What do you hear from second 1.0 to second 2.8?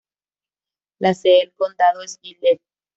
sede del condado es Gillette.